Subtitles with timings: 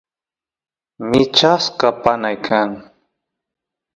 [1.09, 2.69] michasqa panay kan